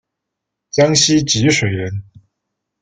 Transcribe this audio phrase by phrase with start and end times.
[0.71, 2.03] 江西吉水人。